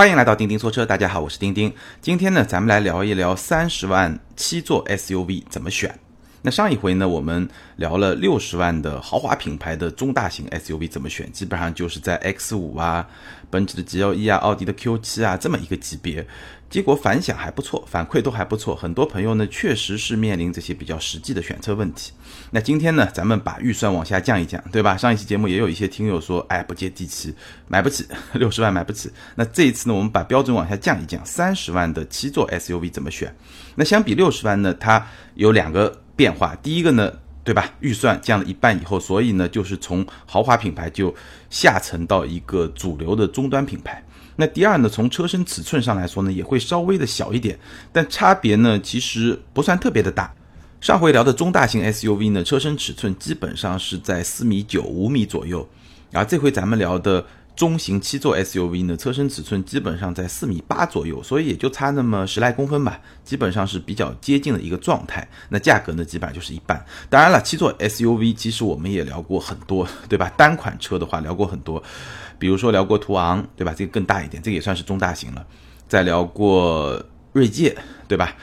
[0.00, 1.74] 欢迎来到钉钉说车，大家好，我是钉钉。
[2.00, 5.98] 今天呢，咱们来聊一聊三十万七座 SUV 怎么选。
[6.42, 13.06] 那上一回呢，我们聊了六十万的豪华品牌的中大型 SUV 怎么选，基本上就是在 X 五啊、
[13.50, 16.26] 奔驰的 GLE 啊、奥迪的 Q 七啊这么一个级别。
[16.70, 18.76] 结果反响还不错，反馈都还不错。
[18.76, 22.12] 很多朋友呢，确实是面临这些比较实际的选车问题。
[22.52, 24.96] 那今天呢，咱们把预算往下降一降，对吧？
[24.96, 27.34] 上一期节目也有一些听友说，哎，不接地气，
[27.66, 29.10] 买不起， 六十万买不起。
[29.34, 33.34] 那这一次呢，我们把标准往下降一降，三十万的七座 SUV 怎么选？
[33.74, 35.04] 那相比六十万呢，它
[35.34, 36.54] 有两个变化。
[36.56, 37.10] 第一个呢，
[37.42, 37.72] 对吧？
[37.80, 41.14] 预算降了一半以后，所以呢，就是从豪华品牌就
[41.48, 44.04] 下沉到一个主流的终端品牌。
[44.36, 47.58] 那第二呢，从车身尺寸上来说呢，也会稍微的小一点，
[47.90, 50.30] 但差别呢其实不算特别的大。
[50.82, 55.66] 上回聊的中大型 SUV 呢，车身尺寸基本上是在四米九五米左右，
[56.10, 57.24] 然后这回咱们聊的
[57.56, 65.28] 中型七座 SUV 呢，车身尺寸基本上在四米八左右，所以也就差那么十来公分吧，基本上是比较接近的一个状态。
[65.50, 66.82] 那价格呢，基本上就是一半。
[67.10, 70.32] 当然了，七座 SUV 其实我们也聊过很多，对吧？
[70.38, 71.82] 单款车的话聊过很多。
[72.38, 73.74] 比如说聊过途昂，对吧？
[73.76, 75.46] 这个更大一点，这个也算是中大型了。
[75.86, 77.76] 再聊过锐界，
[78.08, 78.34] 对吧？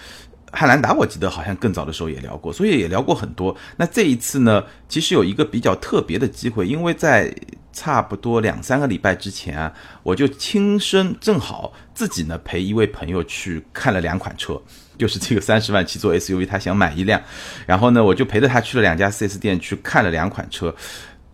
[0.57, 3.55] 汉兰达我记得好像更早的时候也聊过，所以也聊过很多。
[3.75, 7.31] 那这一次呢，其实有一个比较特别的机会，因为在
[7.71, 14.59] 差不多两三个礼拜之前啊，我就亲身正好自己呢陪一位朋友去看了两款车，
[14.97, 17.21] 就是这个三十万七座 SUV，他想买一辆，
[17.67, 20.73] 然后呢我就陪着他去了两家 4S 店去看了两款车。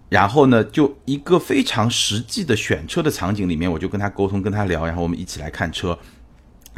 [0.09, 5.97] 然后呢，就一个非常实际的选车的场景里面，我就跟他沟通，跟他聊，然后我们一起来看车。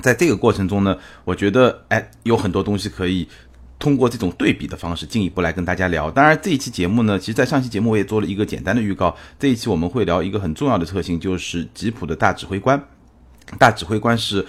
[0.01, 3.27] 在这个过程中呢，我觉得哎，有很多东西可以
[3.79, 6.11] 通过这种对比的方式进一步来跟大家聊。
[6.11, 9.15] 当然，这一期节目呢，其实在上期节目我也做了一个简单的预告。
[9.39, 12.81] 这一期我们会聊一个很重要的特性，就是吉普的大指挥官。
[13.57, 14.45] 大指挥官是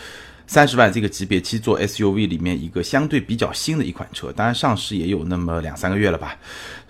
[0.46, 6.36] 三十万这个级别七座 SUV 里面一个相对比较新的一款车，当然上市也有那么两三个月了吧。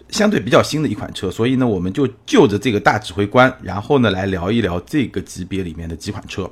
[0.09, 6.49] 相对比较新的一款车，所以呢，我们就就着这个大指挥官，然后呢来聊一聊这个级别里面的几款车。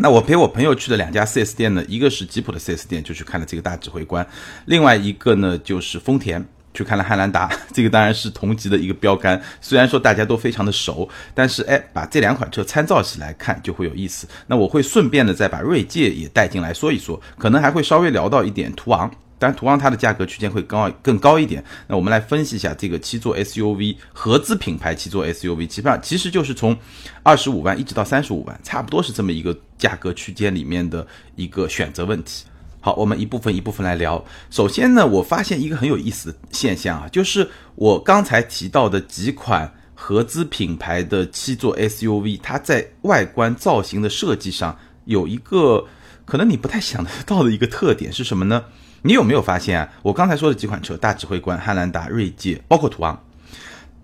[0.00, 4.24] 那我陪我朋友去的两家 4S 店呢，一个是吉普的 4S 店，就去看了这个大指挥官；
[4.66, 7.50] 另外一个呢就是丰田，去看了汉兰达。
[7.74, 14.28] 这个当然是同级的一个标杆，虽然说大家都非常的熟，但是哎，把这两款车参照起来看就会有意思。
[14.46, 19.10] 那我会顺便的再把锐界也带进来说一说，可能还会稍微聊到一点途昂。
[19.38, 21.62] 但途昂它的价格区间会高更高一点。
[21.86, 26.76] 那我们来分析一下这个七座 SUV 合资品牌七座 SUV，基本上其实就是从
[27.22, 31.06] 二十五万一直到三十五万，差不多是这么一个价格区间里面的
[31.36, 32.44] 一个选择问题。
[32.80, 34.24] 好，我们一部分一部分来聊。
[34.50, 45.84] 首先呢，我发现一个很有意思的现象啊，就是我刚才提到的几款合资品牌的七座 SUV，它在外观造型的设计上有一个
[46.24, 48.64] 可能你不太想得到的一个特点是什么呢？
[49.02, 49.88] 你有没有发现啊？
[50.02, 53.24] 我刚才说的几款车，大指挥官、汉兰达、锐界，包括途昂，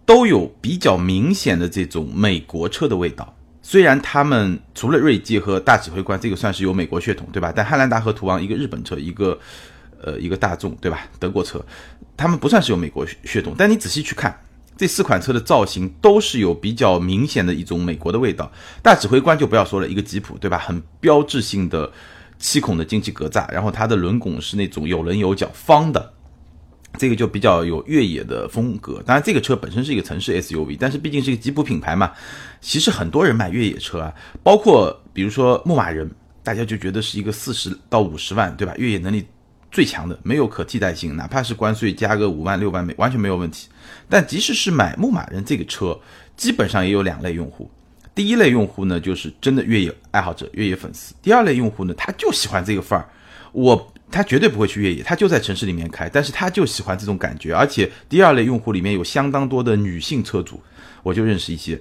[0.06, 3.34] 都有比较明显的这种美国车的味道。
[3.60, 7.52] 虽然他们除了锐界和大指挥官，这个算是有美国血统，对吧？
[7.54, 9.36] 但汉兰达和途昂，一个日本车，一个
[10.00, 11.00] 呃一个大众，对吧？
[11.18, 11.64] 德国车，
[12.16, 13.54] 他们不算是有美国血统。
[13.58, 14.38] 但你仔细去看，
[14.76, 18.52] 这四款车的造型都是有比较明显的一种美国的味道。
[18.82, 20.58] 大指挥官就不要说了，一个吉普，对吧？
[20.58, 21.90] 很标志性的。
[22.44, 26.12] 七孔的进气格栅，然后它的轮拱是那种有棱有角方的，
[26.98, 29.02] 这个就比较有越野的风格。
[29.06, 32.12] 当然，这个车本身是一个城市 SUV，但是毕竟是一个吉普品牌嘛，
[32.60, 34.12] 其实很多人买越野车啊，
[34.42, 36.10] 包括比如说牧马人，
[36.42, 38.74] 大家就觉得是一个四十到五十万，对吧？
[38.76, 39.24] 越野能力
[39.72, 43.68] 最强的，没有可替代性，哪怕是关税加个五万六万美，完全没有问题。
[44.06, 45.98] 但即使是买牧马人这个车，
[46.36, 47.70] 基本上也有两类用户。
[48.14, 51.14] 第一类用户呢，就是真的越野爱好者、越野粉丝。
[51.20, 53.08] 第二类用户呢，他就喜欢这个范儿，
[53.52, 57.52] 我他绝对不会去越野，他就在城市里面开，但是他就喜欢这种感觉。
[57.52, 60.62] 而且第二类用户里面有相当多的女性车主，
[61.02, 61.80] 我就认识一些，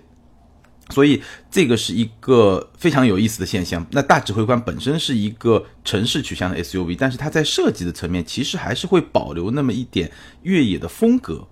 [0.90, 3.86] 所以这个是一个非常有意思的现象。
[3.92, 10.12] 那大指挥官本身是一个城市取向的 SUV，但是它在设计的层面其实还是会保留那么一点
[10.42, 11.48] 越野的风格。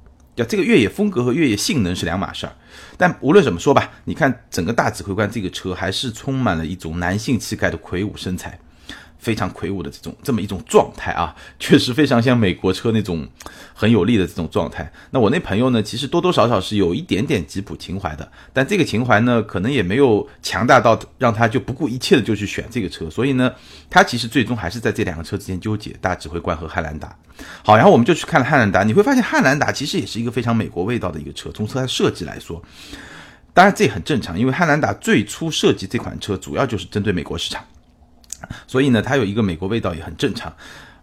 [0.45, 2.53] 这个越野风格和越野性能是两码事儿，
[2.97, 8.59] 但无论怎么说吧，你看整个大指挥官这个车还是充满了一种男性气概的魁梧身材。
[9.21, 13.25] 非常魁梧的这种这么一种状态啊， 确实非常像美国车那种
[13.73, 14.91] 很有力的这种状态。
[15.11, 23.07] 那我那朋友呢，其实多多少少是有一点点吉普情怀的，但这个情怀呢，可能也没有强大到让他就不顾一切的就去选这个车。
[23.09, 23.53] 所以呢，
[23.89, 27.15] 他其实最终还是在这两个车之间纠结，大指挥官和汉兰达。
[27.63, 32.59] 好，然后我们就去看了汉兰达，你会发现汉兰达其实也是一个非常美国味道的一个车，从车的设计来说。
[33.53, 37.61] 当然这也很正常，因为汉兰达最初设计这款车主要就是针对美国市场，
[38.67, 40.53] 所以呢，它有一个美国味道也很正常。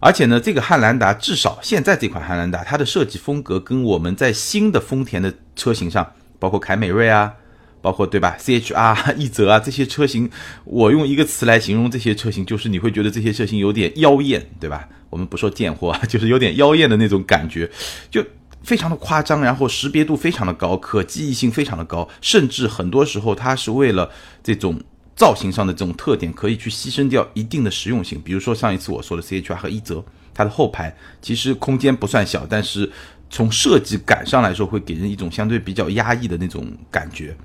[0.01, 6.09] 而且呢，这个汉兰达至少现在这款汉兰达，它的设计风格跟我们在新的丰田的车型上，
[6.39, 7.33] 包括凯美瑞啊，
[7.81, 10.29] 包括对吧，CHR、奕泽啊这些车型，
[10.63, 14.87] 我用一个词来形容这些车型，就是你会觉得这些车型有点妖艳，对吧？
[15.09, 17.69] 我们不说贱货，就是有点妖艳的那种感觉，
[18.09, 18.25] 就
[18.63, 24.09] 非常的夸张，然后识别度非常的高，可记忆性非常的高，甚至很多时候它是为了
[24.41, 24.79] 这种。
[25.19, 30.01] 造型上的这种特点可以去牺牲掉一定的实用性，比如说上一次我说的 CHR 和一泽，
[30.33, 32.89] 它的后排其实空间不算小，但是
[33.29, 37.35] 从设计感上来说会给人一种相对比较压抑的那种感觉。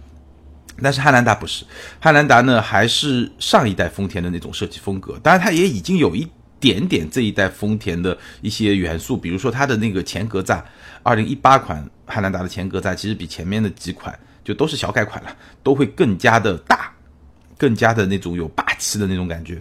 [0.80, 1.64] 但是汉兰达不是，
[1.98, 6.28] 汉兰达呢还是上一代丰田的那种设计风格，当然它也已经有一
[6.60, 10.62] 点点这一代丰田的一些元素，比如说它的那个前格栅，
[11.02, 16.93] 二零一八款汉兰达的前格栅其实比前面的几款就都是小改款了，都会更加的大。
[17.58, 19.60] 更加的那种有霸气的那种感觉，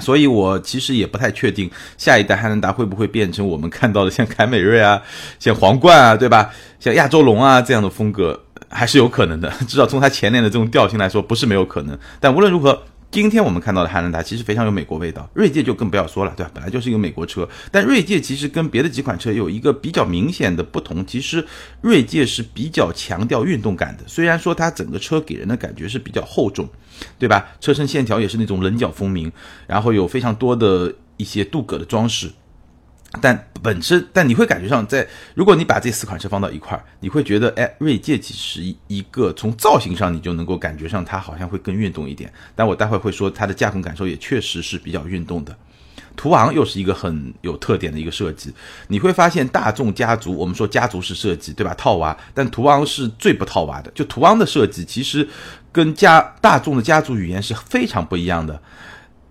[0.00, 5.02] 所以我其实也不太确定下一代汉兰达会不会变成我们看到的像凯美瑞啊、
[5.38, 6.50] 像皇冠啊，对吧？
[6.78, 8.38] 像亚洲龙啊这样的风格，
[8.68, 9.50] 还是有可能的。
[9.66, 11.98] 至少从它前脸的这种调性来说，不是没有可能。
[12.20, 12.82] 但无论如何。
[13.10, 16.52] 今天我们看到的汉兰达其实非常有美国味道，锐界就更不要说了，对吧？
[16.52, 21.42] 本来就是一个美国车，但锐界其实跟别的几款车有一个比较明显的不同，其实
[21.80, 24.04] 锐界是比较强调运动感的。
[24.06, 26.68] 虽然说它整个车给人的感觉是比较厚重，
[27.18, 27.46] 对吧？
[27.60, 29.32] 车身线条也是那种棱角分明，
[29.66, 32.30] 然后有非常多的一些镀铬的装饰。
[33.22, 42.30] 但本身，但你会感觉上，在如果你把这四款车放到一块儿，你会觉得，哎，锐界其实一个从造型上，你就能够感觉上它好像会更运动一点。
[42.54, 45.56] 但我待会会说，它的驾控感受也确实是比较运动的。
[46.16, 48.52] 途昂又是一个很有特点的一个设计，
[48.88, 51.72] 你会发现大众家族，我们说家族式设计，对吧？
[51.74, 53.90] 套娃，但途昂是最不套娃的。
[53.92, 55.26] 就途昂的设计，其实
[55.70, 58.60] 跟家大众的家族语言是非常不一样的。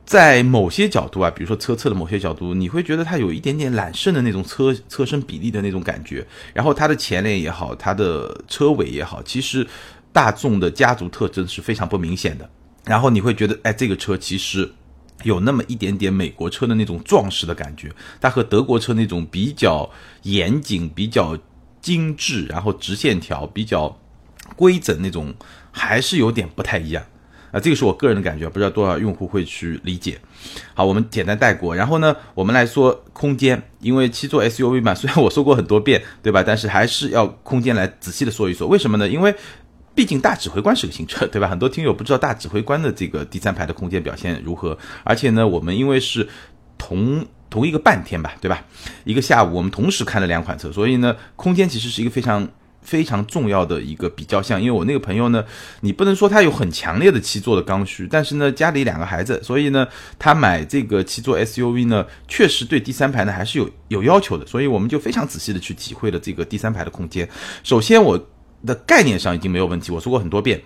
[0.07, 6.25] 在某些角度啊，比如说车侧的某些角度，你会觉得它有一点点揽胜的那种车车身比例的那种感觉。
[6.53, 9.67] 然后它的前脸也好，它的车尾也好，其实
[10.13, 12.49] 大众的家族特征是非常不明显的。
[12.85, 14.71] 然后你会觉得，哎，这个车其实
[15.23, 19.89] 有那么一点点美国车的那种壮实的感觉，它和德国车那种比较
[20.23, 21.37] 严谨、比较
[21.81, 23.99] 精致，然后直线条、比较
[24.55, 25.33] 规整那种，
[25.69, 27.03] 还是有点不太一样。
[27.51, 30.19] 啊，这个是我个人的感觉，不知道多少用户会去理解。
[30.73, 36.43] 好，我们简单带过，然后呢，我们来说空间，因为七座 SUV 嘛， 虽然我说过很多遍，对吧？
[36.45, 39.07] 但是还是要空间来仔细的说一说，为什么呢？
[39.07, 39.33] 因为
[39.95, 41.47] 毕竟大指挥官是个新车，对吧？
[41.47, 46.27] 很多听友不知道大指挥官的这个第三排的空间表现如何，而且呢，我们因为是
[46.77, 48.65] 同同一个半天吧，对吧？
[49.05, 52.47] 一个下午我们同时看了两款车，所以呢，空间其实是一个非常。
[52.87, 55.43] 非常重要的一个比较项，因为我那个朋友呢，
[55.81, 59.85] 你不能说他有很强烈的七座的刚需，但是呢，家里两个孩子，所以呢，
[60.17, 67.27] 他买这个七座 SUV 呢，确实对第三排呢还是有有要求的，所以我们就非常仔细的去体会了这个第三排的空间。
[67.61, 68.17] 首先，我
[68.65, 70.61] 的概念上已经没有问题，我说过很多遍，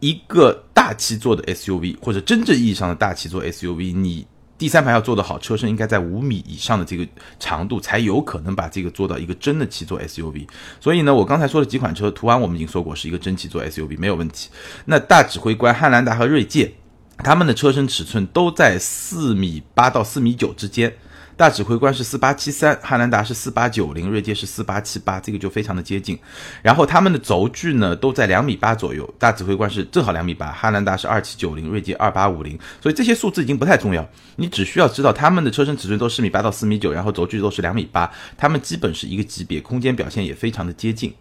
[0.00, 4.26] 一个大七座的 SUV 或者真正意义上的大七座 SUV，你。
[4.64, 7.06] 第三排要做得好，车身应该在五米以上的这个
[7.38, 10.48] 长度，才有可能把这个做到一个真的七座 SUV。
[10.80, 14.48] 所以呢，我刚才说的几款车，途安我们已经说过是一个真七座 SUV，没有问题。
[14.86, 16.72] 那大指挥官汉兰达和锐界，
[17.18, 20.90] 他们的车身尺寸都在四米八到四米九之间。
[21.36, 26.16] 大指挥官是四八七三，汉兰达是四八九零，锐界是四八七八，这个就非常的接近。
[26.62, 32.58] 然后他们的轴距呢都在两米八左右，大指挥官是正好两米八，汉兰达是二七九零，锐界二八五零。
[32.80, 41.12] 所以这些数字已经不太重要，你只需要知道他们的车身尺寸都四米八到四米九，然后轴距都是两米八，他们基本是一个级别，空间表现也非常的接近。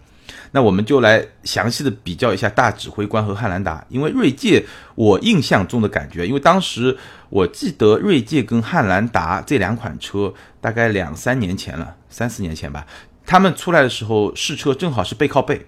[0.51, 4.63] 那我们就来详细的比较一下大指挥官和汉兰达，因为锐界
[4.95, 6.97] 我印象中的感觉，因为当时
[7.29, 12.85] 我记得锐界跟汉兰达这两款车大概两三年前了，三四年前吧，
[13.25, 15.65] 他们出来的时候试车正好是背靠背，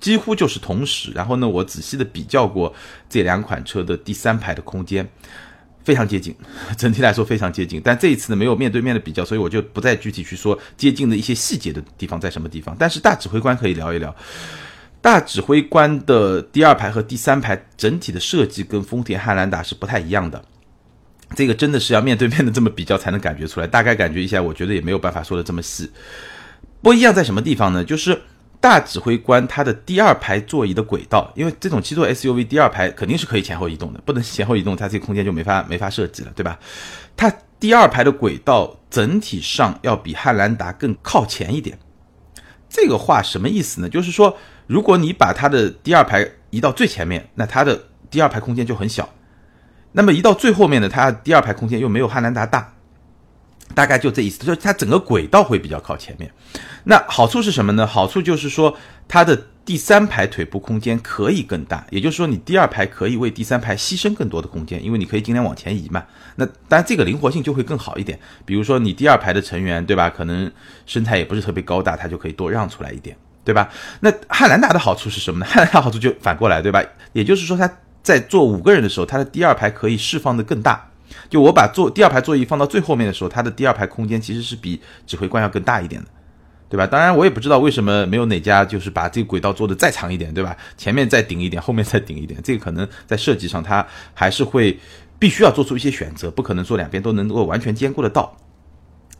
[0.00, 1.12] 几乎就是同时。
[1.12, 2.72] 然后呢，我仔细的比较过
[3.08, 5.08] 这两款车的第三排的空间。
[5.86, 6.34] 非常接近，
[6.76, 12.74] 整体来说非常接近，但这一次呢没有面对面的比较，所以我就不再具体去说接近的一些细节的地方在什么地方。
[12.76, 14.12] 但是大指挥官可以聊一聊，
[15.00, 20.44] 大指挥官的第二排和第三排整体的设计跟丰田汉兰达是不太一样的，
[21.36, 23.66] 这个真的是要面对面的这么比较才能感觉出来。
[23.68, 25.88] 大概感觉一下，我觉得也没有办法说的这么细。
[26.82, 27.84] 不一样在什么地方呢？
[27.84, 28.20] 就是。
[28.68, 36.58] 大指挥官它的第二排座椅的轨道，因为这种七座 SUV 第二排肯定是可以前后移动的，不能前后移动，它这个空间就没法 没法设计了，对吧？
[37.16, 41.78] 它第二排的轨道整体上要比汉兰达更靠前一点。
[42.68, 43.88] 这个话什么意思呢？
[43.88, 49.08] 就是说，如果你把它的第二排移到最前面，那它的第二排空间就很小。
[49.92, 52.74] 那么移到最后面呢，它第二排空间又没有汉兰达大，
[53.76, 56.32] 大概就这意思，就是它整个轨道会比较靠前面。
[56.84, 57.86] 那好处是什么呢？
[57.86, 58.74] 好处就是说
[59.06, 66.02] 它的第三排腿部空间可以更大，也就是说你第二排可以为第三排牺牲更多的空间，因为你可以尽量往前移嘛。
[66.36, 68.18] 那当然这个灵活性就会更好一点。
[68.46, 70.08] 比如说你第二排的成员，对吧？
[70.08, 70.50] 可能
[70.86, 73.14] 身材也不是特别高大，他就可以多让出来一点，
[73.44, 73.68] 对吧？
[74.00, 75.44] 那汉兰达的好处是什么呢？
[75.52, 76.82] 汉兰达好处就反过来，对吧？
[77.12, 77.70] 也就是说它。
[78.06, 80.88] 在坐五个人的时候，它的第二排可以释放的更大。
[81.28, 86.08] 就我把坐第二排座椅放到最后面的时候，它的第二排空间其实是比指挥官要更大一点的，
[86.68, 86.86] 对吧？
[86.86, 90.56] 当然，我也不知道为什么没有哪家就是把这个轨道做的再长一点，对吧？
[90.76, 94.78] 前面再顶一点，后面再顶一点，这个可能在设计上它还是会
[95.18, 98.36] 必须要做出一些选择，不可能说两边都能够完全兼顾得到。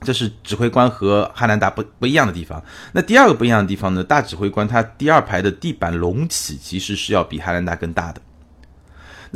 [0.02, 2.62] 这是指挥官和汉兰达不不一样的地方。
[2.92, 4.04] 那第二个不一样的地方呢？
[4.04, 8.20] 大指挥官它第二排的地板隆起其实是要比汉兰达更大的。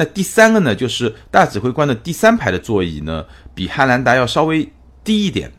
[0.01, 3.23] 那第三个呢，就是大指挥官的第三排的座椅呢，
[3.55, 4.67] 比汉兰达要稍微
[5.05, 5.53] 低一点。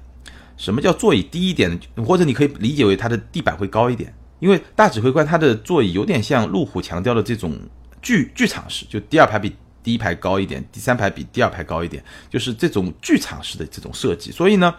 [0.58, 1.80] 什么叫座椅低一点？
[2.04, 7.56] 或者你可以理解为它的地板会高一点，因为大指挥官它的座椅有点像路虎强调的这种
[8.02, 14.32] 剧剧场式，就第二排比第一排高一点，第三排比第二排高一点，就是这种剧场式的这种设计。
[14.32, 14.74] 所以呢，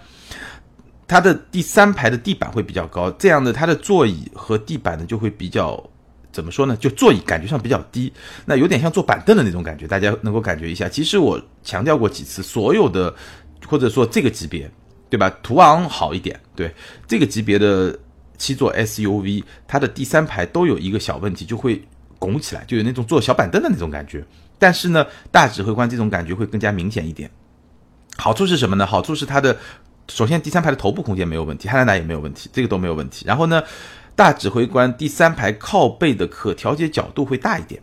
[1.07, 5.88] 它的第三排的地板会比较高，这样的它的座椅和地板呢就会比较。
[6.32, 6.74] 怎么说呢？
[6.76, 8.10] 就座椅感觉上比较低，
[8.46, 10.88] 那有点像坐板凳的那种感觉，大家能够感觉一下。
[10.88, 13.14] 其实我强调过几次，所有的
[13.66, 14.68] 或者说这个级别，
[15.10, 15.28] 对吧？
[15.42, 16.74] 途昂好一点，对
[17.06, 17.96] 这个级别的
[18.38, 21.82] 七座 SUV，它的第三排都有一个小问题，就会
[22.18, 24.24] 拱起来，就有那种坐小板凳的那种感觉。
[24.58, 27.30] 但是呢，大指挥官这种感觉会更加明显一点。
[28.16, 28.86] 好处是什么呢？
[28.86, 29.54] 好处是它的
[30.08, 33.26] 首先第三排的头部空间没有问题，汉兰达也没有问题，这个都没有问题。
[33.26, 33.62] 然后呢？
[34.14, 37.83] 大指挥官第三排靠背的可调节角度会大一点，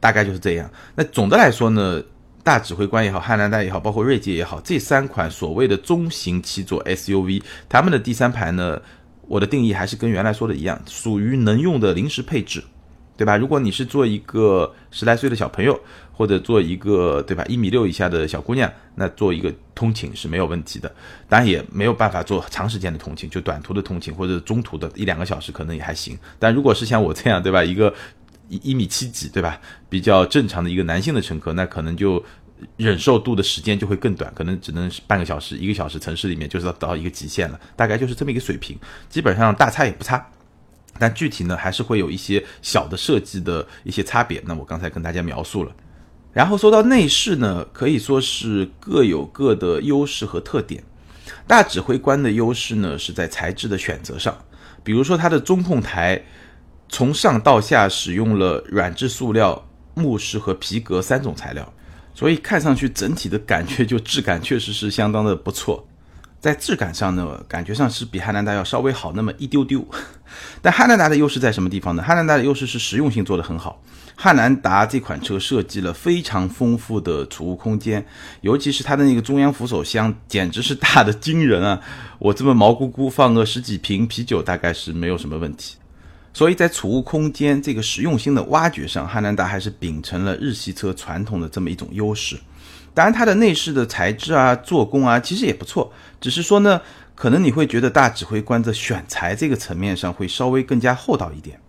[0.00, 0.70] 大概就是这样。
[0.94, 2.02] 那总的来说呢，
[2.42, 8.80] 大指挥官也好，汉兰达也好，包括锐界也好，这三款所谓的中型七座 SUV，他们的第三排呢，
[9.22, 12.64] 我的定义还是跟原来说的一样，属于能用的临时配置。
[13.18, 13.36] 对吧？
[13.36, 15.78] 如果你是做一个十来岁的小朋友，
[16.12, 20.88] 或者做一个对吧一米六以下的小姑娘，那做一个通勤是没有问题的。
[21.28, 26.16] 当然也没有办法做长时间的通勤，就短途的通勤或者中途的一两个小时可能也还行。
[26.38, 27.92] 但如果是像我这样对吧，一个
[28.48, 32.24] 一一米七几对吧，比较正常的一个男性的乘客，那可能就
[32.76, 37.58] 忍受度的时间就会更短，可能只能半个小时、一个小时，城市里面就是要到一个极限了。
[37.74, 40.24] 大概就是这么一个水平，基本上大差也不差。
[40.98, 44.42] 但具体呢，还是会有一些小的设计的一些差别。
[44.44, 45.72] 那我刚才跟大家描述了。
[46.32, 50.82] 然后说到内饰呢，可以说是各有各的优势和特点。
[51.46, 54.36] 大指挥官的优势呢，是在材质的选择上，
[54.84, 56.22] 比如说它的中控台
[56.88, 61.72] 从上到下使用了软质塑料、木饰和皮革三种材料，
[62.14, 65.87] 所以看上去整体的感觉就质感确实是相当的不错。
[66.40, 69.84] 在质感上呢，感觉上是比汉兰达要稍微好那么一丢丢，
[70.62, 72.02] 但汉兰达的优势在什么地方呢？
[72.02, 73.82] 汉兰达的优势是实用性做得很好。
[74.14, 78.04] 汉兰达这款车设计了非常丰富的储物空间，
[78.40, 81.80] 尤其是它的那个中央扶手箱，简直是大的惊人啊！
[82.18, 85.76] 我这么毛乎乎放个十几瓶啤酒，大概是没有什么问题。
[86.34, 92.36] 所以在储物空间这个实用性的挖掘上，汉兰达还是秉承了日系车传统的这么一种优势。
[92.98, 95.92] 当然，它的内饰的材质啊、做工啊，其实也不错。
[96.20, 96.80] 只是说呢，
[97.14, 101.60] 可能你会觉得大指挥官在选材这个层面上会稍微更加厚道一点。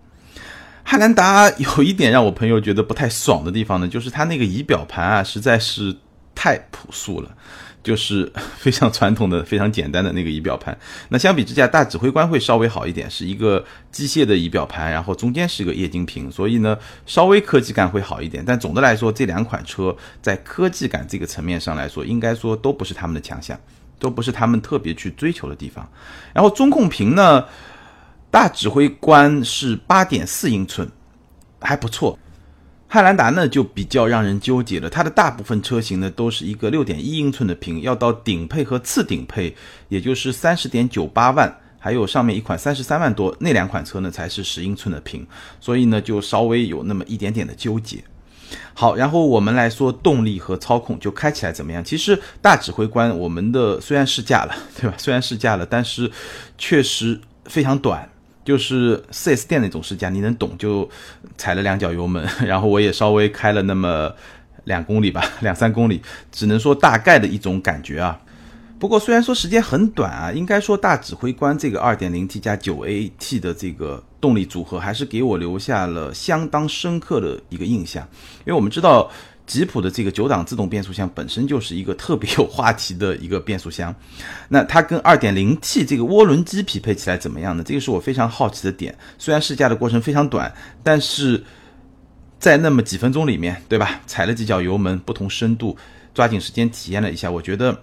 [0.82, 5.96] 汉兰达有一点让我朋友觉得不太爽的地方呢，就是它那个仪表盘啊，实在是
[6.42, 7.36] 太朴素了，
[7.84, 10.78] 就是 非常传统的、非常简单的那个仪表盘。
[11.10, 18.42] 那相比之下，大指挥官会稍微好一点，是一个机械的仪表盘，然后中间是一个液晶屏，所以呢，稍微科技感会好一点。
[18.48, 23.60] 但总的来说，这两款车在科技感这个层面上来说，应该说都不是他们的强项。
[24.00, 25.86] 都不是他们特别去追求的地方。
[26.34, 27.44] 然后中控屏呢，
[28.32, 30.90] 大指挥官是八点四英寸，
[31.60, 32.18] 还不错。
[32.92, 39.56] 汉兰达呢就比较让人纠结了，它的大部分车型呢都是一个六点一英寸的屏，要到顶配和次顶配，
[39.90, 45.24] 也就是三十点九八万，还有上面一款三十三万多那两款车呢才是十英寸的屏，
[45.62, 48.04] 所以呢就稍微有那么一点点的纠结。
[48.74, 51.84] 好，然后我们来说动力和操控，就开起来怎么样？
[51.84, 54.96] 其实大指挥官我们的虽然试驾了，对吧？
[54.98, 56.10] 虽然试驾了，但是
[56.58, 58.10] 确实非常短，
[58.50, 60.90] 就是 4S 店那种试驾，你能懂就
[61.38, 64.12] 踩了两脚油门， 然后我也稍微开了那么
[64.64, 66.02] 两公里吧， 两三公里，
[66.32, 68.20] 只能说大概的一种感觉啊。
[68.80, 78.02] 不过虽然说时间很短啊，应该说大指挥官这个 2.0T 加 9AT 的这个动力组合，还是给我留下了相当深刻的一个印象。
[78.40, 79.12] 因为我们知道
[79.50, 83.94] 吉普的这个九档自动变速箱本身就是一个特别有话题的一个变速箱，
[84.48, 87.64] 那它跟 2.0T 这个涡轮机匹配起来怎么样呢？
[87.66, 88.96] 这个是我非常好奇的点。
[89.18, 90.54] 虽然试驾的过程非常短，
[90.84, 91.44] 但是
[92.40, 94.00] 在那么几分钟里面，对吧？
[94.06, 95.76] 踩了几脚油门，不同深度，
[96.14, 97.76] 抓紧时间体验了一下，我觉得。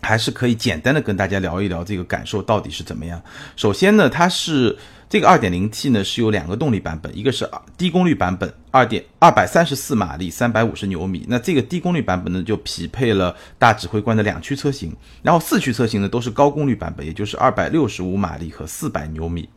[0.00, 3.20] 还是可以简单的跟大家聊一聊这个感受到底是怎么样。
[3.56, 4.78] 首先呢，它是
[5.08, 11.24] 这个 2.0T 呢是有两个动力版本，一个是低功率版本，二点二百三十四马力，三百五十牛米。
[11.28, 19.48] 那这个低功率版本呢就匹配了大指挥官的两驱车型，然后四驱车型呢都是高功率版本，也就是二百六十五马力和四百牛米。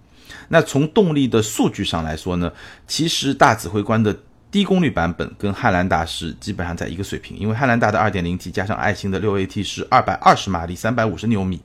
[0.48, 2.50] 那从动力的数据上来说呢，
[2.88, 4.17] 其实大指挥官的
[4.50, 11.62] 低功率版本跟汉兰达是基本上在一个水平，因为汉兰达的 2.0T 加上爱信的 6AT 是220马力，350牛米，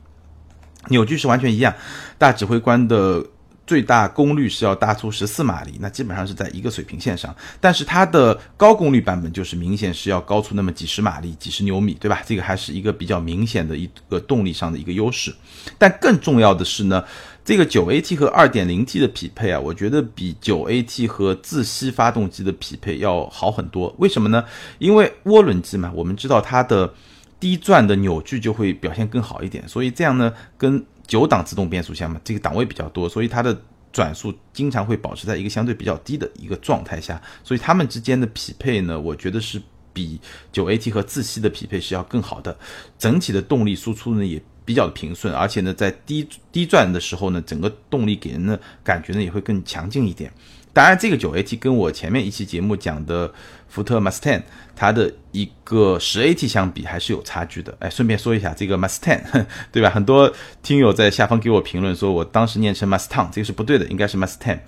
[0.88, 1.72] 扭矩是完全一样。
[2.18, 3.24] 大指挥官的
[3.66, 7.34] 最大功率是要大出14马力，那基本上是在一个水平线上。
[7.60, 12.22] 但是它的高功率版本就是明显是要高出那么几十马力、几十牛米，对吧？
[12.24, 15.34] 这个还是一个比较明显的一个动力上的一个优势。
[15.76, 17.04] 但更重要的是呢。
[17.44, 23.94] 这个九 AT 和二点零 T 的匹配啊，我觉得比九 AT 和自吸发动机的匹配要好很多。
[23.98, 24.44] 为什么呢？
[24.80, 26.92] 因为涡轮机嘛，我们知道它的
[27.38, 33.56] 低转的扭矩就会表现更好一点，所以这样呢，跟九档自动变速箱嘛，这个档位比较多，所以它的
[33.92, 39.60] 转速经常会保持在一个相对比较低的一个状态下，所以它们之间的匹配呢，我觉得是
[39.92, 40.20] 比
[40.52, 42.56] 九 AT 和自吸的匹配是要更好的，
[42.98, 44.42] 整体的动力输出呢也。
[44.66, 50.28] 比较平顺，而且呢，在低低转的时候呢，整个动力给人的感觉呢也会更强劲一点。
[50.72, 53.32] 当然，这个九 AT 跟我前面一期节目讲的
[53.68, 54.42] 福特 Mustang
[54.74, 57.76] 它的一个十 AT 相比还是有差距的。
[57.80, 59.20] 哎，顺便说一下，这个 Mustang
[59.72, 59.90] 对吧？
[59.90, 60.32] 很多
[60.62, 64.58] 听友在下方给我评论说我当时念成 Mustang，这个是不对的，应该是 Mustang。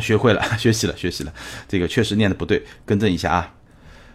[0.00, 1.32] 学会了， 学习了，学习了，
[1.68, 3.52] 这个确实念的不对，更正一下啊。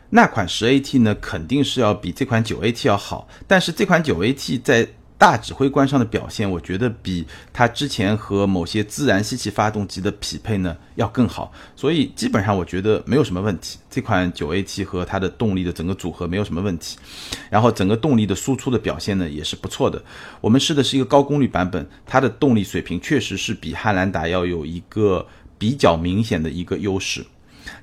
[0.09, 4.87] 那款十 AT 呢，肯定是要比这款九 AT 要好，但是这款九 AT 在
[5.21, 13.77] 大指挥官上的表现，我觉得比它之前和某些自然吸气发动机的匹配呢要更好，所以基本上我觉得没有什么问题。
[13.87, 16.97] 这款九 AT 和它的动力的整个组合没有什么问题，
[17.51, 20.03] 然后整个动力的输出的表现呢也是不错的。
[20.41, 25.27] 我们试的是一个高功率版本，它的动力水平确实是比汉兰达要有一个
[25.59, 27.23] 比较明显的一个优势，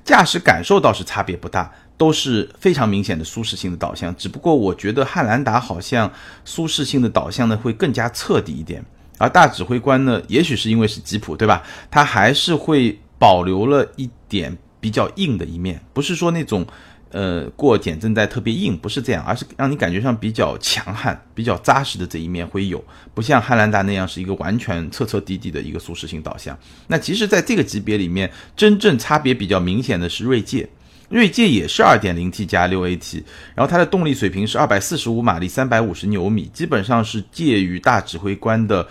[0.03, 1.73] 驾驶感受倒是差别不大。
[1.99, 6.09] 都是非常明显的舒适性的导向，只不过我觉得汉兰达好像
[6.45, 8.81] 舒适性的导向呢会更加彻底一点，
[9.17, 11.61] 而大指挥官呢，也许是因为是吉普，对吧？
[11.91, 16.65] 它还是会保留了一点比较硬的一面，不是说那种
[17.11, 22.81] 呃过减震带特别硬，不是这样，而是让你感觉上比较强悍、比较扎实的这一面会有，
[23.13, 26.57] 不像汉兰达那样是一个完全彻彻底底的一个舒适性导向。
[26.87, 30.69] 那其实，在这个级别里面，真正差别比较明显的是锐界。
[31.09, 33.23] 锐界也是 2.0T 加 6AT，
[33.55, 38.87] 然后它的动力水平是245马力，350牛米，基本上是介于大指挥官的，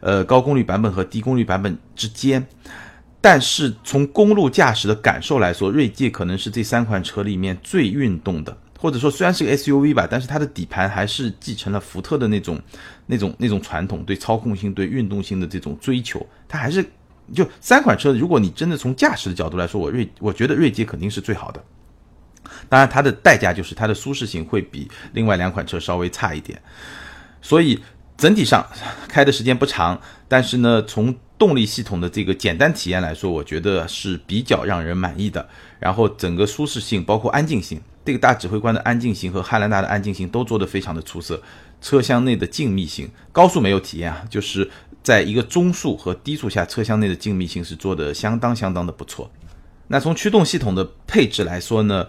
[0.00, 2.46] 呃高功率版本和低功率版本之间。
[3.20, 12.60] 但是从公路驾驶的感受来说，锐界可能是这三款车里面最运动的，或者说虽然是个 SUV 吧，但是它的底盘还是继承了福特的那种、
[13.06, 16.84] 那种、那种传统对操控性、对运动性的这种追求，它还是。
[17.34, 21.62] 就三款车，如果你真的从驾驶的角度来说，我锐我觉得锐界肯定是最好的。
[22.68, 26.60] 当然，它的代价就是它的舒适性会比另外两款车稍微差一点。
[27.40, 27.80] 所以
[28.16, 28.66] 整体上
[29.08, 35.48] 开的时间不长，但是呢，从动力系统的这个简单体验来说，我觉得是比较让人满意的。
[35.78, 41.42] 然后整个舒适性，包括安静性，这个大指挥官的安静性和汉兰达的安静性都做得非常的出色。
[41.80, 44.70] 车厢内的静谧性，高速没有体验啊，就是。
[45.02, 49.30] 在一个中速和低速下，车厢内的静谧性是做的相当相当的不错。
[49.88, 52.06] 那从驱动系统的配置来说呢，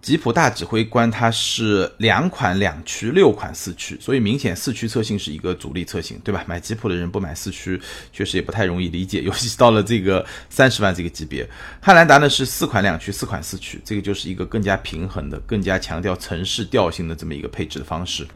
[0.00, 6.44] 吉普大指挥官它是两款两驱，六款四驱，所以明显四驱车型是一个主力车型，对吧？
[6.46, 7.78] 买吉普的人不买四驱，
[8.12, 11.46] 确实也不太容易理解，尤其到了这个三十万这个级别。
[11.82, 18.26] 汉兰达呢是四款两驱，四款四驱，这个就是一个更加平衡的、更加强调城市调性的这么一个配置的方式。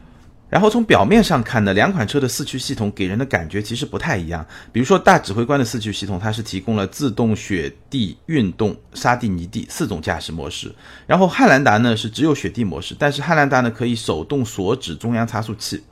[0.53, 4.47] 然后从表面上看呢，两款车的四驱系统给人的感觉其实不太一样。
[4.71, 10.71] 比如说大指挥官的四驱系统，它是提供了自动雪地、运动、沙地、泥地四种驾驶模式。
[11.07, 15.83] 然后汉兰达呢是只有雪地模式，但是汉兰达呢可以手动锁止中央差速器。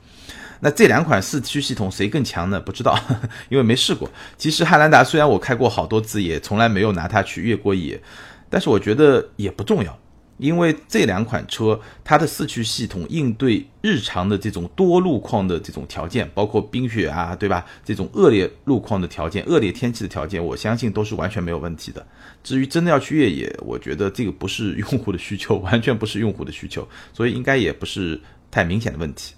[0.59, 2.59] 那这两款四驱系统谁更强呢？
[2.59, 2.95] 不知道，
[3.49, 4.07] 因为没试过。
[4.37, 7.99] 其实汉兰达虽然我开过好多次，也从来没有拿它去越过野，
[8.47, 9.97] 但是我觉得也不重要。
[10.41, 17.63] 因为这两款车它的四驱系统应对日常的这种多路况的这种条件，包括冰雪啊，对吧？
[17.85, 22.03] 这种恶劣路况的条件、恶劣天气的条件，我相信都是完全没有问题的。
[22.43, 29.35] 至于真的要去越野，我觉得这个不是用户的需求，完全不是用户的需求，所以应该也不是太明显的问题。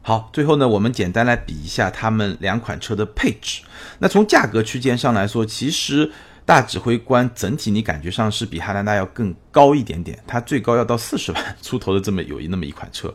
[0.00, 3.60] 好，最后呢，我们简单来比一下他们两款车的配置。
[3.98, 6.10] 那从价格区间上来说，其实。
[6.46, 13.12] 大指挥官整体你感觉上是比汉兰达要更高一点点，它最高要到四十万出头的这么有一那么一款车，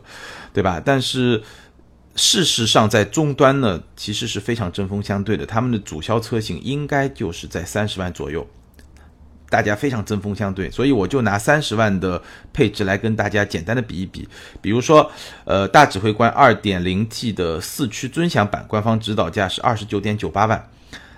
[0.52, 0.80] 对吧？
[0.84, 1.42] 但是
[2.14, 8.46] 事实上在终端呢，其实是非常针锋相对的，他们的主销车型应该就是在三十万左右，
[9.48, 14.28] 大家非常针锋相对，所以我就拿三十万的配置来跟大家简单的比一比，
[14.60, 15.10] 比如说，
[15.46, 20.68] 呃，大指挥官二点零 T 的四驱尊享版，官方指导价是二十九点九八万。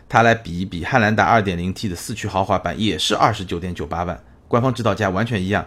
[0.09, 5.67] 它来比一比，汉兰达 2.0T 的四驱豪华版也是二十九点九八万，官方指导价完全一样。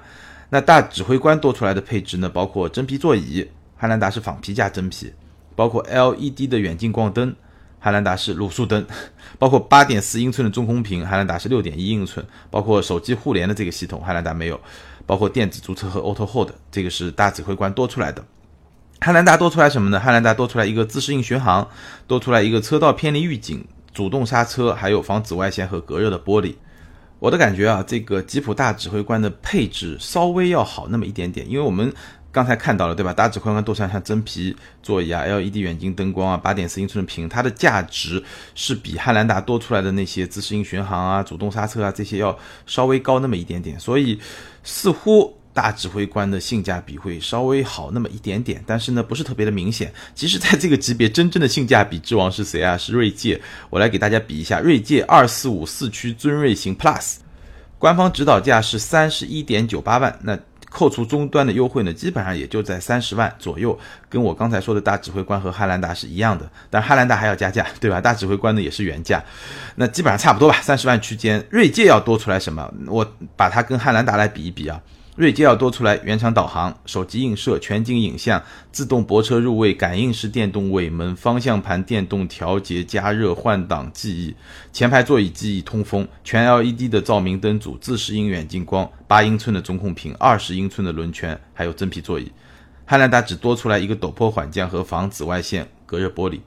[0.49, 2.29] 那大指挥官多出来的配置呢？
[2.29, 3.45] 包括真皮座椅，
[3.75, 5.07] 汉兰达是仿皮加真皮；
[5.55, 7.35] 包括 LED 的远近光灯，
[7.79, 8.81] 汉兰达是卤素灯；
[9.37, 14.55] 包括8.4英寸的中控屏，汉兰达是6.1英寸；包括手机互联的这个系统，汉兰达没有；
[15.05, 18.23] 包括电子驻车和 Auto Hold，这个是大指挥官多出来的。
[19.01, 19.99] 汉兰达多出来什么呢？
[19.99, 21.67] 汉兰达多出来一个自适应巡航，
[22.07, 23.65] 多出来一个车道偏离预警。
[23.97, 26.53] 主动刹车，还有防紫外线和隔热的玻璃。
[27.17, 31.91] 我的感觉啊，这个吉普大指挥官的配置稍微要好那么一点点，因为我们
[32.31, 33.11] 刚才看到了，对吧？
[33.11, 44.19] 大指挥官多上像真皮座椅啊、LED 远近灯光啊、八点四英寸的屏，它的价值是比汉兰达多出来的那些自适应巡航啊、主动刹车啊这些要稍微高那么一点点，所以
[44.61, 45.35] 似乎。
[45.57, 49.91] 大指挥官的性价比会稍微好那么一点点，但是呢，不是特别的明显。
[50.13, 52.77] 其实，在这个级别，真正的性价比之王是谁啊？
[52.77, 53.41] 是锐界。
[53.71, 57.15] 我来给大家比一下，锐界二四五四驱尊锐型 Plus，
[57.79, 60.37] 官方指导价是三十一点九八万，那
[60.69, 63.75] 扣除终端的优惠呢，基本上也就在三十万左右，
[64.07, 66.47] 跟我刚才说的大指挥官和汉兰达是一样的。
[66.69, 67.99] 但汉兰达还要加价，对吧？
[67.99, 69.23] 大指挥官呢也是原价，
[69.73, 71.43] 那基本上差不多吧，三十万区间。
[71.49, 72.71] 锐界要多出来什么？
[72.85, 73.03] 我
[73.35, 74.79] 把它跟汉兰达来比一比啊。
[75.17, 84.35] 锐界要多出来原厂导航、手机映射、全景影像、自动泊车入位、感应式电动尾门、方向盘电动调节、加热换挡记忆、
[84.71, 92.31] 前排座椅记忆、通风、全 LED 的照明灯组、自适应远近光、八英寸的中控屏、二十英寸的轮圈，还有真皮座椅。
[92.85, 96.39] 汉兰达只多出来一个陡坡缓降和防紫外线隔热玻璃。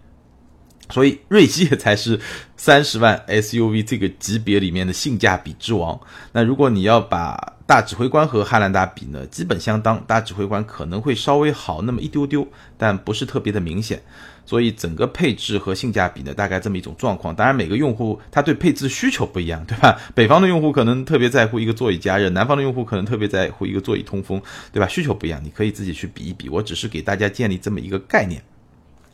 [0.90, 2.18] 所以锐界才是
[2.56, 6.00] 三十万 SUV 这个级别里面的性价比之王。
[6.32, 12.44] 那如果你要把大指挥官和汉兰达比呢，基本相当，大指挥官可能会稍微好那么一丢丢，
[12.76, 14.02] 但不是特别的明显。
[14.44, 17.32] 所以整个配置和性价比呢，大概这么一种状况。
[17.32, 19.96] 当然每个用户他对配置需求不一样，对吧？
[20.16, 24.88] 北方的用户可能特别在乎一个座椅加热，南方的用户可能特别在乎一个座椅通风，对吧？
[24.88, 26.48] 需求不一样，你可以自己去比一比。
[26.48, 28.42] 我只是给大家建立这么一个概念。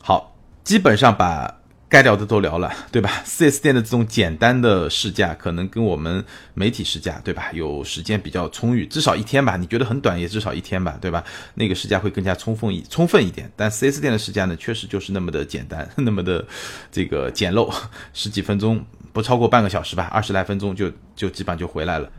[0.01, 1.56] 好，基本上把。
[1.89, 6.21] 该聊的都聊了，对吧？4S 店的这种简单的试驾，可能跟我们
[6.53, 7.49] 媒体试驾，对吧？
[7.53, 9.55] 有时间比较充裕，至少一天吧。
[9.55, 11.23] 你觉得很短，也至少一天吧，对吧？
[11.53, 13.49] 那个试驾会更加充分一充分一点。
[13.55, 16.45] 但 4S 店的试驾呢，确实就是那么的简单， 那么的
[16.91, 17.73] 这个简陋，
[18.13, 22.11] 十几分钟，不超过半个小时吧，二十来分钟就就基本上就回来了。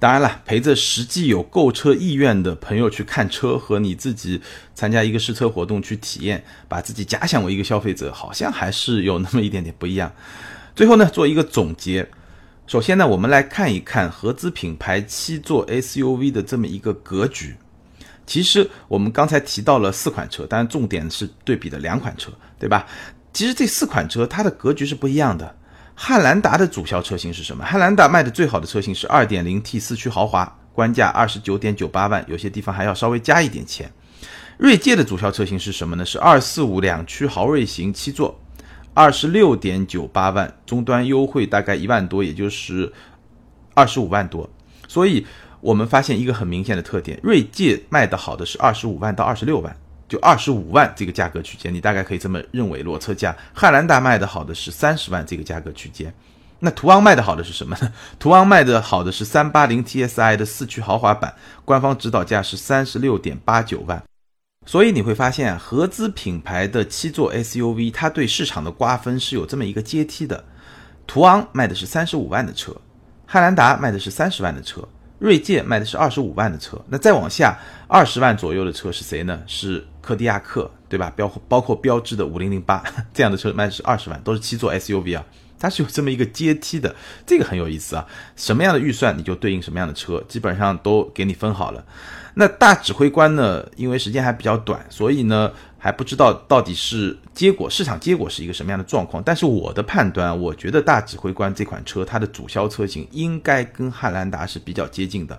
[0.00, 4.40] 当然了，陪着实际有购车意愿的朋友去看车，和你自己
[4.74, 10.10] 参加一个试车活动去体验，把自己假想为一个消费者，好像还是有那么一点点不一样。
[10.74, 12.08] 最后呢，做一个总结。
[12.66, 17.54] 首先呢，我们来看一看合资品牌七座 SUV 的这么一个格局。
[18.26, 22.86] 其实我们刚才提到了四款车，当然重点是对比的两款车，对吧？
[23.34, 25.56] 其实这四款车它的格局是不一样的。
[26.02, 27.62] 汉兰达的主销车型是什么？
[27.62, 33.92] 汉兰达卖的最好的车型是 2.0T 四驱豪华，官价29.98万，有些地方还要稍微加一点钱。
[34.56, 36.04] 锐界的主销车型是什么呢？
[36.04, 38.40] 是245两驱豪锐型七座
[38.94, 42.90] ，26.98万，终端优惠大概一万多，也就是
[43.74, 44.48] 25万多。
[44.88, 45.26] 所以
[45.60, 49.76] 我们发现一个很明显的特点，锐界卖的好的是25万到26万。
[50.10, 53.34] 就二十五万这个价格区间，你大概可以这么认为，裸车价。
[53.54, 56.12] 汉兰达卖的好的是三十万这个价格区间，
[56.58, 57.92] 那途昂卖的好的是什么呢？
[58.18, 61.32] 途昂卖的好的是三八零 TSI 的四驱豪华版，
[61.64, 64.02] 官方指导价是三十六点八九万。
[64.66, 70.44] 所以你会发现，合资品牌的七座 SUV，它对市场的瓜分是有这么一个阶梯的。
[71.06, 72.74] 途昂卖的是三十五万的车，
[73.26, 74.82] 汉兰达卖的是三十万的车。
[75.20, 77.54] 锐界卖的是二十五万的车，那再往下
[77.86, 79.38] 二十万左右的车是谁呢？
[79.46, 81.10] 是柯迪亚克，对吧？
[81.14, 82.82] 标包括标致的五零零八
[83.14, 85.24] 这样的车卖是二十万，都是七座 SUV 啊。
[85.58, 88.06] 它是有这么一个阶梯的，这个很有意思啊。
[88.34, 91.84] 什么样的预算你就对应什么样的车，基本上都给你分好了。
[92.32, 99.22] 那大指挥官呢，因为时间还比较短，所以呢还不知道到底是结果市场结果是一个什么样的状况。
[99.22, 105.38] 但是我的判断，我觉得大指挥官这款车它的主销车型应该跟汉兰达是比较接近的，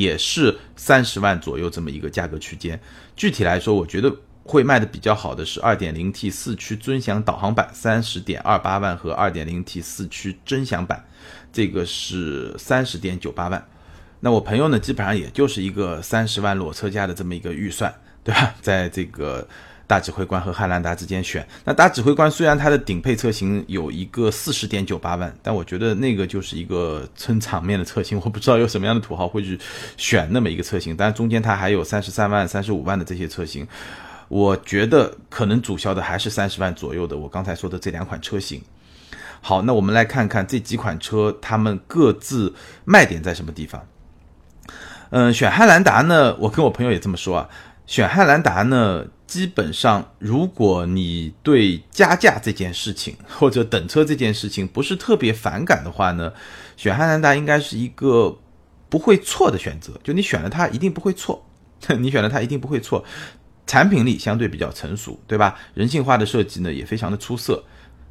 [0.00, 2.80] 也是三十万左右这么一个价格区间。
[3.14, 4.14] 具体来说，我觉得。
[4.48, 11.04] 会卖的比较好的是 2.0T 四驱尊享导航版，三十点二八万和 2.0T 四驱尊享版，
[11.52, 13.66] 这个是三十点九八万。
[14.20, 18.54] 那我朋友呢，基本上也就是一个三十万裸车价的这么一个预算，对吧？
[18.62, 19.48] 在这个
[19.86, 21.46] 大指挥官和汉兰达之间选。
[21.64, 29.58] 那大指挥官虽然它的顶配车型有一个四十点九八万，但我觉得那个就是一个撑场面的车型，我不知道有什么样的土豪会去
[29.96, 30.96] 选那么一个车型。
[30.96, 33.66] 但中间它还有三十三万、三十五万的这些车型。
[34.28, 38.60] 我觉得可能主销的还是三十万左右的，我刚才说的这两款车型。
[39.40, 42.52] 好，那我们来看看这几款车，它们各自
[42.84, 43.86] 卖点在什么地方。
[45.10, 47.48] 嗯，选汉兰达呢，我跟我朋友也这么说啊。
[47.86, 56.32] 选汉兰达呢，基本上如果你对加价这件事情或者等车这件事情不是特别反感的话呢，
[56.76, 58.38] 选汉兰达应该是一个
[58.88, 59.98] 不会错的选择。
[60.02, 61.44] 就你选了它，一定不会错。
[62.00, 63.04] 你选了它，一定不会错。
[63.66, 65.58] 产品力相对比较成熟，对吧？
[65.74, 67.64] 人性化的设计呢也非常的出色，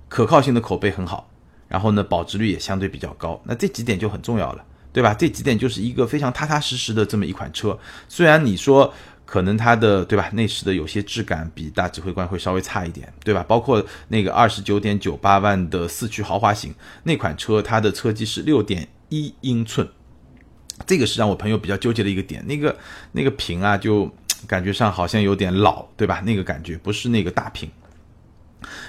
[0.08, 1.30] 可靠性的口碑很好，
[1.68, 3.42] 然后呢保值率也相对比较高。
[3.46, 5.14] 那这几点就很重要了，对吧？
[5.14, 7.78] 这几点就是一个非常踏踏实实的这么一款车。
[8.08, 8.94] 虽然你说
[9.26, 13.44] 可能它的对吧内饰的有些质感比大指挥官会稍微差一点，对吧？
[13.48, 19.88] 包括那个二十九点九八万的四驱豪华型那款车，它的车机是六点一英寸，
[20.86, 22.46] 这个是让我朋友比较纠结的一个点。
[22.48, 22.76] 那个
[23.12, 24.10] 那个屏啊就。
[24.48, 26.22] 感觉上好像有点老，对吧？
[26.24, 27.72] 那个感觉不是那个大屏。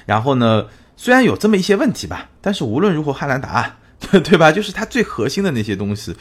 [0.05, 3.79] 然后呢，虽然有这么一些问题吧，但是无论如何，汉兰达，
[4.23, 4.53] 对吧？
[4.53, 6.15] 就是它最核心的那些东西，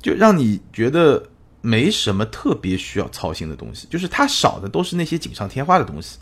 [0.00, 1.28] 就让你觉得
[1.62, 3.86] 没什么特别需要操心的东西。
[3.88, 6.18] 就是它少的都是那些锦上添花的东西，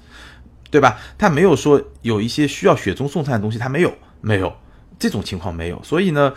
[0.71, 1.01] 对吧？
[1.19, 4.57] 它没有说有一些需要雪中送炭的东西，它没有，没有
[4.99, 5.83] 这种情况没有。
[5.83, 6.33] 所以呢，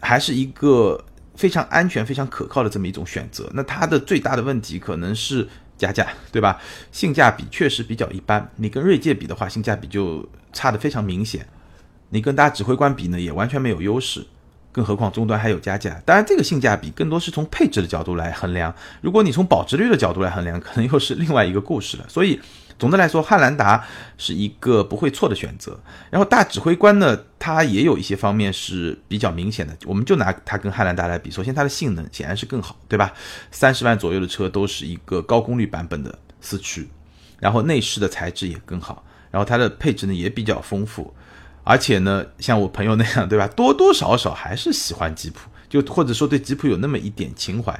[0.00, 1.04] 还是一个。
[1.38, 6.60] 非常安全、非常可靠的这么一种选择，那它的最大的问题可能是加价，对吧？
[6.90, 8.50] 性价比确实比较一般。
[8.56, 11.46] 你跟锐界比的话，性价比就差的非常明显。
[12.08, 14.26] 你跟大指挥官比呢，也完全没有优势。
[14.72, 16.00] 更何况终端还有加价。
[16.04, 18.74] 当然，这个性价比更多是从配置的角度来衡量。
[19.00, 22.04] 如果你从保值率的角度来衡量，可能又是另外一个故事了。
[22.08, 22.40] 所以。
[22.78, 23.84] 总的来说，汉兰达
[24.16, 25.80] 是一个不会错的选择。
[26.10, 29.76] 然后大指挥官呢，它也有一些方面是比较明显的。
[29.84, 33.12] 我们就拿它跟汉兰达来比，首先它的性能显然是更好，对吧？
[33.50, 36.88] 三十万左右的车都是一个高功率版本的四驱，
[37.40, 41.12] 然后内饰的材质也更好，然后它的配置呢也比较丰富，
[41.68, 43.46] 而且呢，像我朋友那样，对吧？
[43.54, 45.50] 多多少少还是喜欢吉普。
[45.68, 47.70] 就或者说对吉普有那么一点情怀，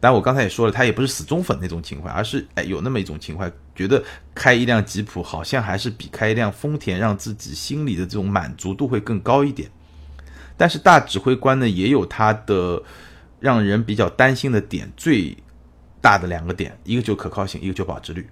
[0.00, 4.02] 当然我刚才也说了，他也不是死忠粉那种情怀，而是哎有那么一种情怀，觉得
[4.34, 9.70] 开一辆吉普好像还是比开一辆丰田让自己心里的这种满足度会更高一点。
[10.56, 12.82] 但是大指挥官呢也有它的
[13.38, 15.36] 让人比较担心的点，最
[16.00, 18.28] 大的两个点，一个就可靠性，一个就保值率，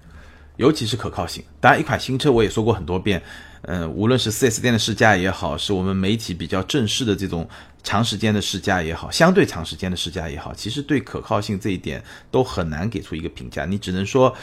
[0.57, 1.45] 尤其是可靠性。
[1.61, 3.23] 当然一款新车我也说过很多遍。
[3.67, 7.49] 嗯，无论是 4S 店的试驾也好，是我们媒体比较正式的这种
[7.83, 13.65] 长时间的试驾也好，相对长时间的试驾也好，其实对可靠性这一点都很难给出一个评价。
[13.65, 14.35] 你只能说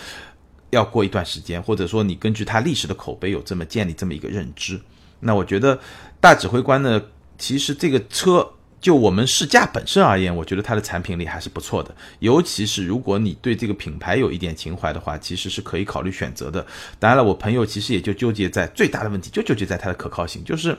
[0.69, 4.79] 要过一段时间，或者说你根据它历史的口碑有这么建立这么一个认知。
[5.19, 5.79] 那我觉得
[6.19, 7.01] 大指挥官呢，
[7.37, 8.53] 其实这个车。
[8.81, 11.95] 就我们试驾本身而言，我觉得它的产品力还是不错的。
[12.17, 16.65] 尤其是如果你对这个品牌有一点情怀的话，其实是可以考虑选择的。
[16.97, 20.43] 当然了，我朋友其实也就纠结在最大的问题，就纠结在它的可靠性。
[20.43, 20.75] 就是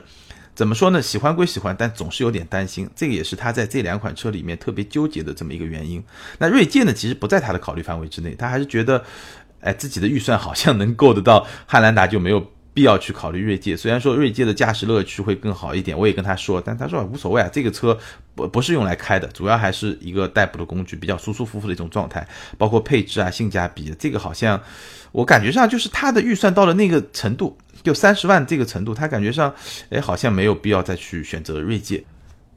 [0.53, 1.01] 怎么说呢？
[1.01, 2.89] 喜欢归喜欢，但总是有点担心。
[2.93, 6.03] 这个也是他在这两款车里面特别纠结的这么一个原因。
[6.39, 9.01] 那锐界呢，其实不在他的考虑范围之内，他还是觉得，
[9.61, 12.51] 哎，自己的预算好像能够得到汉兰达，就没有。
[12.73, 17.95] 必要去考虑锐界，虽然说锐界的驾驶乐趣会更好一点，我也跟他说，但他说无所谓啊，这个车
[18.33, 24.59] 不不是用来开的，主要还是一个代步的工具，比较舒舒服服的一种状态，包括配置啊、性价比，这个好像
[25.11, 29.53] 我感觉上就是他的预算到了那个程度，就三十万这个程度，他感觉上，
[29.89, 32.03] 哎，好像没有必要再去选择锐界，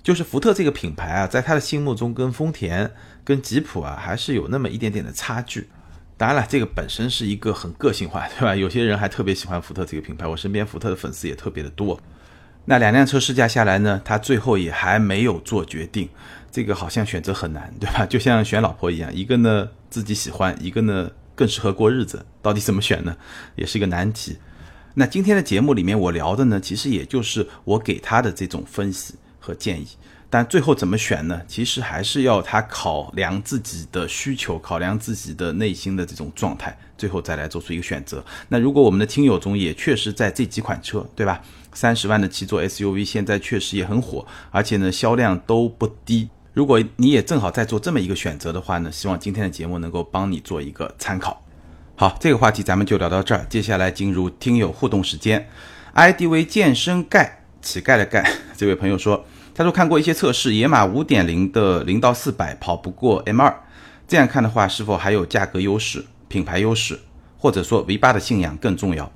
[0.02, 2.90] 就是福特这个品牌啊，在他的心目中跟丰田、
[3.22, 5.68] 跟吉普啊，还是有那么一点点的差距。
[6.18, 8.54] 当然了，这个本身是一个很个性化，对吧？
[8.56, 12.00] 有些人还特别喜欢福特这个品牌，我身边福特的粉丝也特别的多。
[12.64, 16.08] 那两辆车试驾下来呢，他最后也还没有做决定，
[16.50, 18.06] 这个好像选择很难，对吧？
[18.08, 23.16] 就像选老婆一样，一个呢自己喜欢，一个呢更适合过日子，到底怎么选呢？
[23.54, 24.38] 也是一个难题。
[24.94, 29.14] 那今天的节目里面我聊的呢，其实也就是我给他的这种分析
[29.46, 29.86] 和建议。
[30.28, 31.40] 但最后怎么选呢？
[31.46, 38.22] 其实还是要他考量自己的需求，考量自己的内心的这种状态，最后再来做出一个选择。
[38.48, 41.40] 那如果我们的听友中也确实在这几款车，对吧？
[41.72, 46.28] 三十万的七座 SUV 现在确实也很火，而且呢销量都不低。
[46.52, 51.40] 如果你也正好在做这么一个选择的话呢，希望今天的节目能够帮你做一个参考。
[51.94, 55.48] 好，这个话题咱们就聊到这儿，接下来进入听友互动时间。
[55.94, 59.24] ID 为健身盖乞丐的盖，这位朋友说。
[59.56, 63.58] 他说看过一些测试，野马五点零的零到四百跑不过 M 二，
[64.06, 67.00] 这样看的话，是否还有价格优势、品牌优势，
[67.38, 69.10] 或者说 V 八的信仰更重要？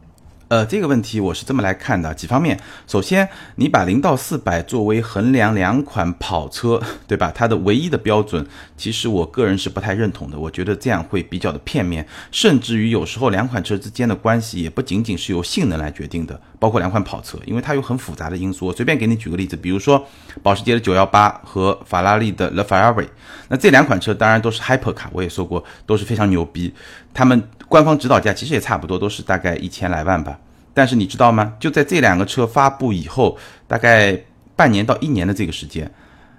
[0.51, 2.59] 呃，这个问题我是这么来看的，几方面。
[2.89, 7.31] 首先，你把零到四百作为衡量两款跑车，对吧？
[7.33, 8.45] 它的唯一的标准，
[8.77, 10.37] 其实我个人是不太认同的。
[10.37, 18.67] 我觉得这样会比较的片面，甚至于有时候两款车之间的关系也不仅仅是由性能来决定的，包括两款跑车，因为它有很复杂的因素。
[18.67, 20.05] 我随便给你举个例子，比如说
[20.43, 23.07] 保时捷的918和法拉利的 The Ferrari，
[23.47, 26.75] 那这两款车当然都是 Hyper 卡，我也说过都是非常牛逼，
[27.15, 27.41] 他们。
[27.71, 30.37] 官方指导价其实也差不多，都是大概一千来万吧。
[30.75, 31.55] 但是你知道吗？
[31.61, 34.21] 就在这两个车发布以后，大概
[34.57, 35.89] 半年到一年的这个时间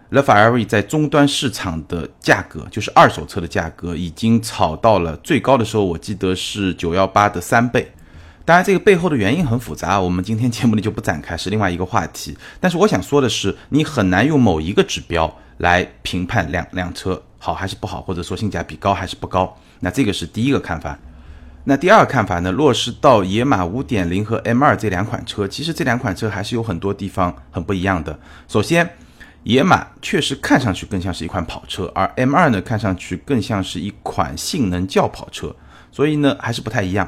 [0.10, 7.90] ，The Ferrari 在终端市场的价格，就是二手车的价格，已经炒到了最高的时候，我记得是九幺八的三倍。
[8.44, 12.38] 当然，这个背后的原因很复杂，我们今天节目里就不展开，是另外一个话题。
[12.60, 19.58] 但是我想说的是，你很难用某一个指标来评判两辆车好还是不好，或者说性价比高还是不高。
[19.80, 21.00] 那这个是第一个看法。
[21.64, 22.52] 那第二看法呢？
[22.52, 28.20] 落实到野马五点零和 M 二这两款车，其实这两款车还是有很多地方很不一样的。
[28.48, 28.90] 首先，
[29.44, 35.56] 野马确实看上去更像是一款跑车，而 M 二呢，看上去更像是一款性能轿跑车，
[35.92, 37.08] 所以呢，还是不太一样。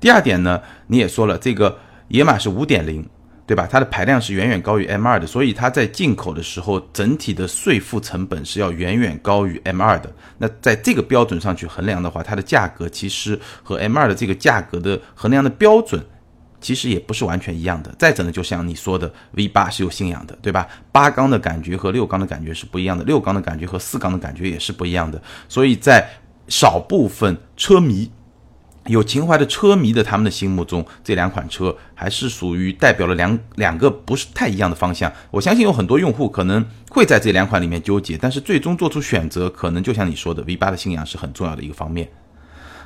[0.00, 3.08] 第二点呢，你也说了，这个野马是五点零。
[3.48, 3.66] 对吧？
[3.66, 10.12] 它的排量是远远高于 M2 的，所以它在进口的时候，整体的税负成本是要远远高于 M2 的。
[10.36, 16.04] 那在这个标准上去衡量的话，它的价格其实和 M2 的这个价格的衡量的标准，
[16.60, 17.90] 其实也不是完全一样的。
[17.98, 20.68] 再者呢，就像你说的，V8 是有信仰的，对吧？
[20.92, 25.18] 八缸的感觉和六缸的感觉是不一样的，六缸的感觉和四缸的感觉也是不一样的。
[25.48, 26.06] 所以在
[26.48, 28.10] 少部分车迷。
[28.88, 35.12] 有情怀的车迷的他们的心目中，这两款车还是属于代表了两两个不是太一样的方向。
[35.30, 42.10] 我相信有很多用户可能会在这两款里面纠结，但是最终做出选择，可能就像你说的，V8 的信仰是很重要的一个方面。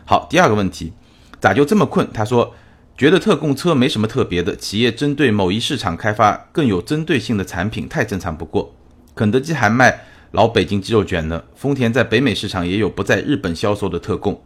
[0.04, 0.92] 好，第二个问题，
[1.40, 2.08] 咋就这么困？
[2.12, 2.52] 他说，
[2.98, 8.74] 觉得特供车没什么特别的，企业针对某一市场开发更有针对性的产品，太正常不过。
[9.14, 10.00] 肯德基还卖
[10.32, 14.42] 老北京鸡肉卷呢，丰田在北美市场也有不在日本销售的特供。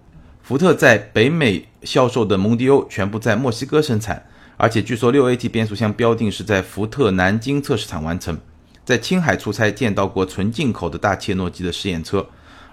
[0.46, 4.24] 福特在北美销售的蒙迪欧全部在墨西哥生产，
[4.56, 8.38] 而且据说六 AT 变速箱标定是在福特南京测试场完成。
[8.84, 12.24] 在青海出差见到过纯进口的大切诺基的试验车，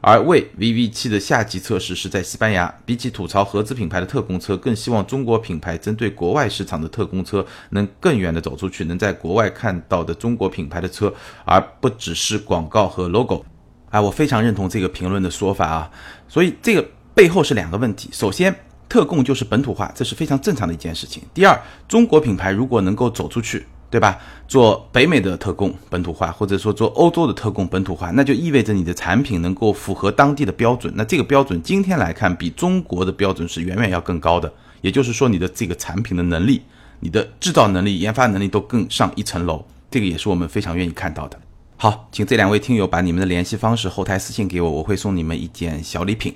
[0.02, 2.72] 而为 VV7 的下级测试是在西班牙。
[2.86, 11.12] 比起吐槽合资品牌的特供车，更希望中国品牌针对国外市场的特供车能更远的走出去，能在国外看到的中国品牌的车，
[11.44, 13.44] 而不只是广告和 logo。
[13.90, 15.90] 啊，我非常认同这个评论的说法啊，
[16.28, 16.88] 所以这个。
[17.16, 18.54] 背后是两个问题，首先，
[18.90, 21.22] 特供就是本土化，这是非常正常的一件事情。
[21.34, 24.18] 第二，中国品牌如果能够走出去，对吧？
[24.48, 30.92] 做北美的特供本土化，或者说做欧洲的特供本土化，那就意味着你的产品能够符合当地的标准。
[30.98, 34.52] 那这个标准今天来看，比中国的标准是远远要更高的。
[34.82, 36.64] 也就是说，你的这个产品的能力、
[37.00, 39.64] 你的制造能力、研发能力都更上一层楼。
[39.92, 41.40] 这个也是我们非常愿意看到的。
[41.78, 46.34] 好，请这两位听友把你们的联系方式后台私信给我，我会送你们一件小礼品。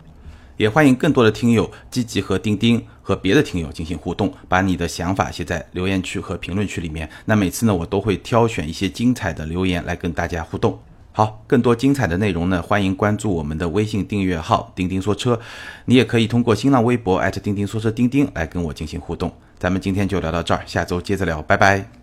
[0.58, 7.10] 也欢迎更多的听友积极和钉钉和别的听友进行互动，把你的想法写在留言区和评论区里面。
[7.26, 10.78] 那每次呢，我都会挑选一些精彩的留言来跟大家互动。
[11.12, 15.40] 好，更多精彩的内容呢，欢迎关注我们的微信订阅号“钉钉说车”，
[15.86, 19.32] 你也可以通过新浪微博钉钉说车钉钉来跟我进行互动。
[19.58, 21.97] 咱们今天就聊到这儿，下周接着聊，拜拜。